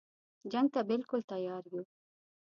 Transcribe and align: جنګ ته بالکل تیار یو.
جنګ 0.51 0.67
ته 0.73 0.81
بالکل 0.89 1.19
تیار 1.31 1.63
یو. 1.73 1.83